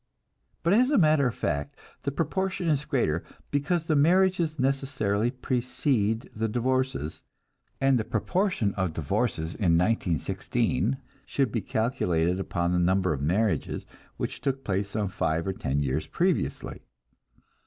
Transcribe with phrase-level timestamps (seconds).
[0.63, 6.27] But as a matter of fact the proportion is greater, because the marriages necessarily precede
[6.35, 7.21] the divorces,
[7.79, 13.85] and the proportion of divorces in 1916 should be calculated upon the number of marriages
[14.17, 16.81] which took place some five or ten years previously.